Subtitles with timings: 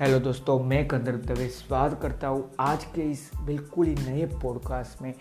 [0.00, 5.02] Hello दोस्तों, मैं कंदर दवे स्वागत करता हूँ आज के इस बिल्कुल ही नए पॉडकास्ट
[5.02, 5.14] में।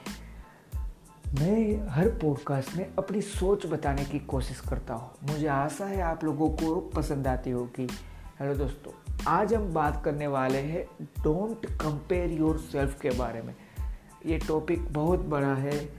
[1.40, 6.24] मैं हर पॉडकास्ट में अपनी सोच बताने की कोशिश करता हूँ। मुझे आशा है आप
[6.24, 7.88] लोगों को पसंद आती होगी।
[8.40, 8.92] हेलो दोस्तों,
[9.28, 10.86] आज हम बात करने वाले हैं
[11.24, 13.56] डोंट कंपेयर योर सेल्फ के बारे में।
[14.26, 15.90] ये टॉपिक बहुत बड़ा है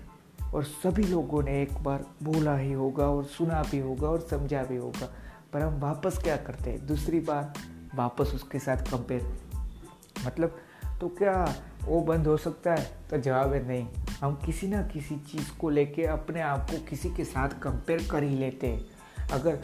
[0.54, 4.62] और सभी लोगों ने एक बार बोला ही होगा और सुना भी होगा और समझा
[4.62, 5.12] भी होगा।
[5.52, 6.86] पर हम वापस क्या करते हैं?
[6.86, 7.52] दूसरी बार
[7.98, 9.26] वापस उसके साथ कंपेयर
[10.26, 10.58] मतलब
[11.00, 11.32] तो क्या
[11.84, 12.84] वो बंद हो सकता है?
[13.10, 13.86] तो जवाब है नहीं।
[14.20, 18.22] हम किसी ना किसी चीज़ को लेके अपने आप को किसी के साथ कंपेयर कर
[18.22, 19.56] ही लेते हैं। अगर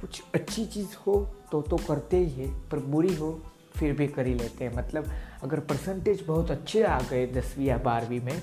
[0.00, 1.14] कुछ अच्छी चीज़ हो
[1.52, 3.32] तो तो करते ही है, पर बुरी हो,
[3.76, 5.10] फिर भी कर ही लेते हैं। मतलब
[5.42, 8.40] अगर परसेंटेज बहुत अच्छे आ गए दसवीं या बारहवीं में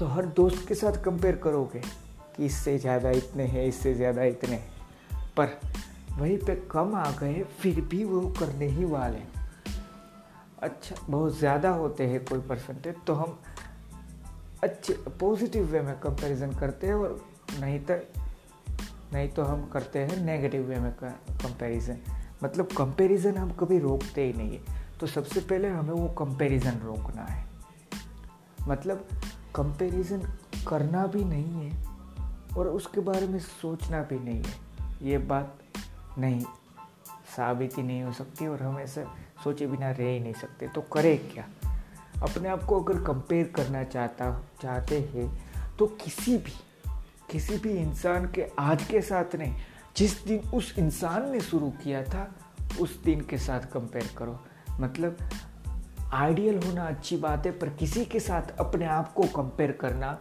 [0.00, 1.80] तो हर दोस्त के साथ कंपेयर करोगे
[2.36, 4.56] कि इससे ज़्यादा इतने हैं, इससे ज़्यादा इतने
[5.36, 5.58] पर
[6.18, 9.22] वहीं पे कम आ गए फिर भी वो करने ही वाले
[10.62, 13.38] अच्छा बहुत ज़्यादा होते हैं कोई परसेंटेज तो हम
[14.62, 17.20] अच्छे पॉजिटिव वे में कंपैरिजन करते हैं और
[17.60, 17.94] नहीं तो
[19.12, 21.98] नहीं तो हम करते हैं नेगेटिव वे में कंपैरिजन
[22.44, 27.22] मतलब कंपैरिजन हम कभी रोकते ही नहीं है। तो सबसे पहले हमें वो कंपैरिजन रोकना
[27.22, 27.44] है।
[28.68, 29.08] मतलब
[29.54, 30.22] कंपैरिजन
[30.68, 31.72] करना भी नहीं है
[32.56, 34.54] और उसके बारे में सोचना भी नहीं है।
[35.02, 35.58] ये बात
[36.18, 36.40] नहीं,
[37.36, 39.04] साबित ही नहीं हो सकती और हम ऐसे
[39.44, 41.48] सोचे बिना रह ही नहीं सकते। तो करें क्या?
[42.22, 46.52] अपने आप को अगर कंपेयर करना चाहता, चाहते हैं तो किसी भी
[47.30, 49.54] किसी भी इंसान के आज के साथ नहीं,
[49.96, 52.34] जिस दिन उस इंसान ने शुरू किया था,
[52.80, 54.40] उस दिन के साथ कंपेयर करो।
[54.80, 55.16] मतलब
[56.12, 60.18] आइडियल होना अच्छी बात है, पर किसी के साथ अपने आप को कंपेयर करना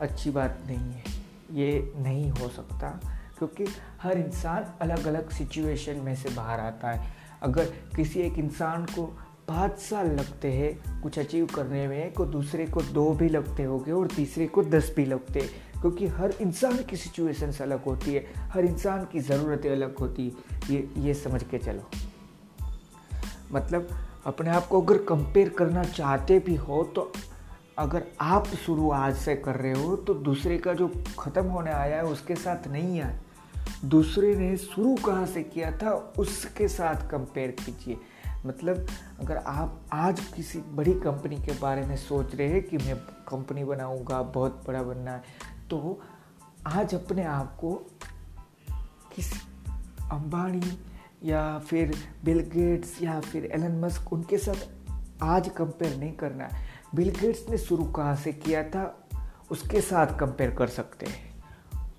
[0.00, 1.04] अच्छी बात नहीं है।
[1.52, 3.66] ये नहीं हो सकता। क्योंकि
[4.02, 7.64] हर इंसान अलग अलग सिचुएशन में से बाहर आता है। अगर
[7.96, 9.04] किसी एक इंसान को
[9.48, 13.92] पाँच साल लगते हैं कुछ अचीव करने में को दूसरे को दो भी लगते होंगे
[13.92, 15.40] और तीसरे को दस भी लगते
[15.80, 20.60] क्योंकि हर इंसान की सिचुएशन अलग होती है, हर इंसान की ज़रूरतें अलग होती है।
[20.70, 21.88] ये ये समझ के चलो।
[23.52, 23.88] मतलब
[24.26, 27.12] अपने आप को अगर कंपेयर करना चाहते भी हो तो
[27.78, 30.88] अगर आप शुरू आज से कर रहे हो तो दूसरे का जो
[31.18, 33.18] ख़त्म होने आया है, उसके साथ नहीं आए
[33.84, 37.96] दूसरे ने शुरू कहाँ से किया था, उसके साथ कंपेयर कीजिए।
[38.46, 38.86] मतलब
[39.20, 42.96] अगर आप आज किसी बड़ी कंपनी के बारे में सोच रहे हैं कि मैं
[43.28, 45.22] कंपनी बनाऊँगा, बहुत बड़ा बनना है
[45.70, 46.00] तो
[46.66, 47.72] आज अपने आप को
[49.16, 49.38] किसी
[50.12, 50.78] अंबानी
[51.24, 54.68] या फिर बिल गेट्स या फिर एलन मस्क उनके साथ
[55.22, 59.08] आज कंपेयर नहीं करना है। बिल गेट्स ने शुरू कहाँ से किया था,
[59.50, 61.44] उसके साथ कंपेयर कर सकते हैं।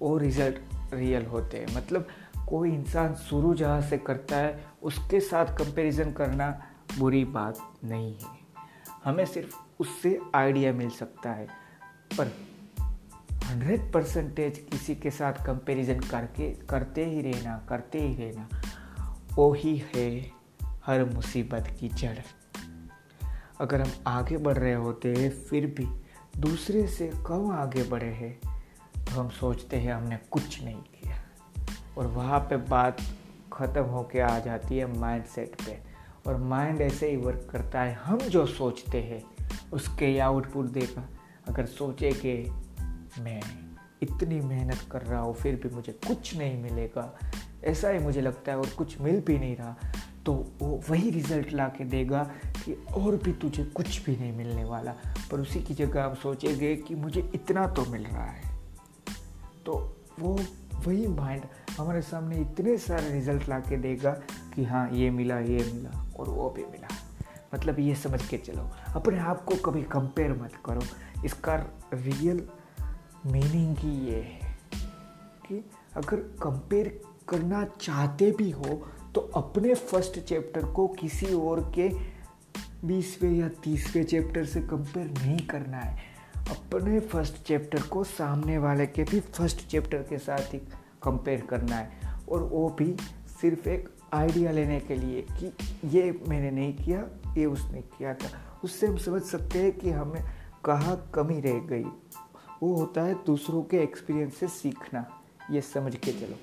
[0.02, 0.59] और रिज़ल्ट
[0.94, 2.07] रियल होते हैं। मतलब
[2.50, 6.63] कोई इंसान शुरू जहाँ से करता है, उसके साथ कंपैरिजन करना
[7.00, 8.41] बुरी बात नहीं है।
[9.03, 11.47] हमें सिर्फ़ उससे आइडिया मिल सकता है।
[12.18, 12.31] पर
[13.44, 18.62] हंड्रेड परसेंटेज किसी के साथ कंपैरिजन करके, करते ही रहना, करते ही रहना
[19.34, 20.31] वो ही है
[20.85, 22.18] हर मुसीबत की जड़।
[23.62, 26.02] अगर हम आगे बढ़ रहे होते हैं, फिर भी
[26.40, 28.51] दूसरे से कम आगे बढ़े हैं
[29.12, 31.16] तो हम सोचते हैं हमने कुछ नहीं किया।
[31.98, 32.98] और वहाँ पे बात
[33.54, 35.80] ख़त्म होके आ जाती है माइंड सेट पे।
[36.28, 39.24] और माइंड ऐसे ही वर्क करता है, हम जो सोचते हैं,
[39.74, 41.10] उसके ही आउटपुट देगा
[41.48, 42.52] अगर सोचे कि
[43.20, 43.42] मैं
[44.02, 47.20] इतनी मेहनत कर रहा हूँ, फिर भी मुझे कुछ नहीं मिलेगा।
[47.64, 49.76] ऐसा ही मुझे लगता है और कुछ मिल भी नहीं रहा।
[50.26, 52.24] तो वो वही रिज़ल्ट ला के देगा
[52.66, 54.92] कि और भी तुझे कुछ भी नहीं मिलने वाला।
[55.32, 58.51] पर उसी की जगह हम सोचेंगे कि मुझे इतना तो मिल रहा है।
[59.66, 60.40] तो वो
[60.86, 61.44] वही माइंड
[61.78, 64.12] हमारे सामने इतने सारे रिज़ल्ट ला के देगा
[64.56, 66.88] कि हाँ ये मिला ये मिला और वो भी मिला।
[67.56, 70.82] मतलब ये समझ के चलो। अपने आप को कभी कंपेयर मत करो।
[71.26, 71.56] इसका
[71.94, 72.48] रियल
[73.26, 74.58] मीनिंग ही ये है
[75.48, 81.90] कि अगर कंपेयर करना चाहते भी हो तो अपने फ़र्स्ट चैप्टर को किसी और के
[82.88, 86.10] बीसवें या तीसवें चैप्टर से कंपेयर नहीं करना है।
[86.52, 90.59] अपने फ़र्स्ट चैप्टर को सामने वाले के भी फ़र्स्ट चैप्टर के साथ ही
[91.03, 91.92] कंपेयर करना है।
[92.30, 92.98] और वो भी
[93.42, 95.53] सिर्फ़ एक आइडिया लेने के लिए कि
[95.86, 97.08] ये मैंने नहीं किया,
[97.38, 100.26] ये उसने किया था। उससे हम समझ सकते हैं कि हमें
[100.66, 101.84] कहाँ कमी रह गई।
[102.64, 105.22] वो होता है दूसरों के एक्सपीरियंस से सीखना।
[105.52, 106.36] ये समझ के चलो।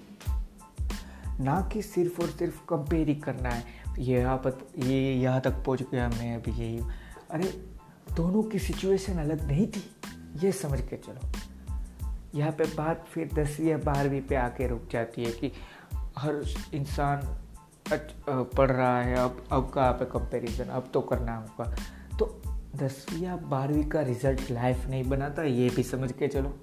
[1.44, 3.64] ना कि सिर्फ़ और सिर्फ़ कंपेयर ही करना है।
[3.98, 6.84] ये यहाँ पर, ये यहाँ तक पहुँच गया, मैं अभी यही
[7.30, 7.64] अरे,
[8.16, 9.94] दोनों की सिचुएशन अलग नहीं थी।
[10.42, 11.30] ये समझ के चलो।
[12.34, 15.52] यहाँ पे बात फिर दसवीं या बारहवीं पे आके रुक जाती है कि
[16.18, 16.42] हर
[16.74, 17.36] इंसान
[17.86, 21.74] पढ़ रहा है, अब अब कहाँ पे कंपैरिजन अब तो करना होगा।
[22.18, 22.26] तो
[22.76, 26.54] दसवीं या बारहवीं का रिज़ल्ट लाइफ नहीं बनाता, ये भी समझ के चलो।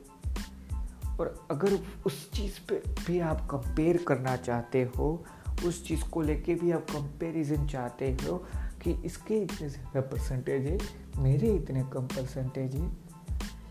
[1.20, 5.26] और अगर उस चीज़ पे भी आप कंपेयर करना चाहते हो,
[5.66, 8.38] उस चीज़ को लेके भी आप कंपैरिजन चाहते हो
[8.84, 10.78] कि इसके इतने ज़्यादा परसेंटेज है,
[11.18, 12.90] मेरे इतने कम परसेंटेज है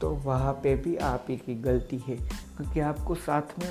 [0.01, 3.71] तो वहाँ पे भी आप ही की गलती है। क्योंकि आपको साथ में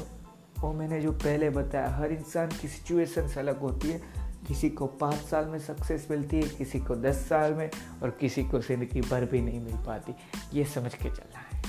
[0.59, 4.01] वो मैंने जो पहले बताया हर इंसान की सिचुएशन अलग होती है।
[4.47, 7.69] किसी को पाँच साल में सक्सेस मिलती है किसी को दस साल में
[8.03, 10.13] और किसी को ज़िंदगी भर भी नहीं मिल पाती।
[10.53, 11.61] ये समझ के चलना है।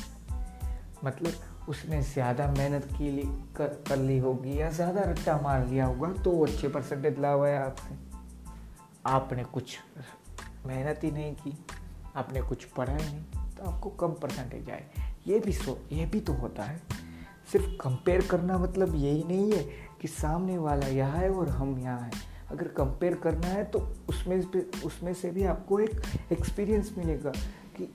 [1.04, 3.22] मतलब उसने ज़्यादा मेहनत की ली
[3.56, 7.30] कर, कर ली होगी या ज़्यादा रट्टा मार लिया होगा तो वो अच्छे परसेंटेज ला
[7.30, 7.96] हुआ है आपसे।
[9.06, 9.78] आपने कुछ
[10.66, 11.56] मेहनत ही नहीं की
[12.16, 14.84] आपने कुछ पढ़ा ही नहीं। तो आपको कम परसेंटेज आए।
[15.26, 16.80] ये भी सो, ये भी तो होता है।
[17.52, 19.62] सिर्फ़ कंपेयर करना मतलब यही नहीं है
[20.00, 22.12] कि सामने वाला यहाँ है और हम यहाँ हैं।
[22.50, 23.78] अगर कंपेयर करना है तो
[24.08, 24.36] उसमें
[24.84, 26.00] उसमें से भी आपको एक
[26.32, 27.32] एक्सपीरियंस मिलेगा
[27.76, 27.94] कि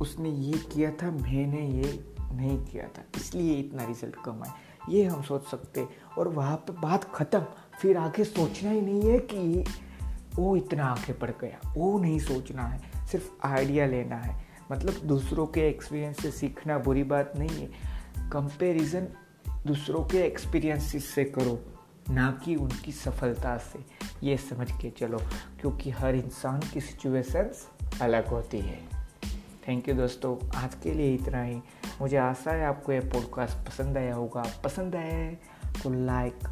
[0.00, 4.54] उसने ये किया था, मैंने ये नहीं किया था। इसलिए इतना रिज़ल्ट कम आया
[4.88, 5.86] ये हम सोच सकते
[6.18, 7.44] और वहाँ पे बात ख़त्म।
[7.80, 9.64] फिर आगे सोचना ही नहीं है कि
[10.34, 12.80] वो इतना आगे बढ़ गया। वो नहीं सोचना है।
[13.12, 14.36] सिर्फ़ आइडिया लेना है।
[14.72, 19.08] मतलब दूसरों के एक्सपीरियंस से सीखना बुरी बात नहीं है। कंपेरिजन
[19.66, 21.58] दूसरों के एक्सपीरियंसिस से करो,
[22.10, 23.78] ना कि उनकी सफलता से।
[24.22, 25.18] ये समझ के चलो,
[25.60, 27.66] क्योंकि हर इंसान की सिचुएशंस
[28.02, 28.78] अलग होती है।
[29.68, 31.60] थैंक यू दोस्तों, आज के लिए इतना ही।
[32.00, 35.34] मुझे आशा है आपको ये पॉडकास्ट पसंद आया होगा। पसंद आया है
[35.82, 36.48] तो लाइक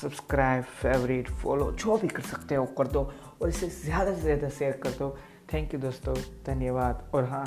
[0.00, 3.10] सब्सक्राइब फेवरेट फॉलो जो भी कर सकते हो कर दो
[3.42, 5.16] और इसे ज़्यादा से ज़्यादा शेयर कर दो।
[5.52, 6.16] थैंक यू दोस्तों,
[6.46, 7.46] धन्यवाद। और हाँ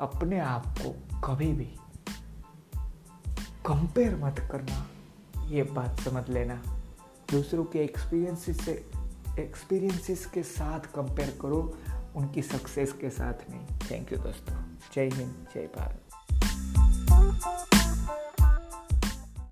[0.00, 1.76] अपने आप को कभी भी
[3.66, 4.86] कंपेयर मत करना,
[5.46, 6.54] ये बात समझ लेना।
[7.30, 8.90] दूसरों के एक्सपीरियंसिस से
[9.38, 11.78] एक्सपीरियंसिस के साथ कंपेयर करो,
[12.16, 14.62] उनकी सक्सेस के साथ नहीं। थैंक यू दोस्तों।
[14.94, 16.10] जय हिंद, जय भारत।